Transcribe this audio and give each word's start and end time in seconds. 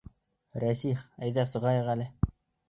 Рәсих, 0.63 1.03
әйҙә 1.27 1.45
сығайыҡ 1.51 1.93
әле. 1.95 2.09